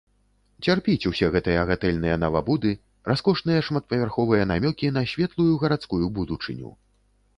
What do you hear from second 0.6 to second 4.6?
Цярпіць усе гэтыя гатэльныя навабуды, раскошныя шматпавярховыя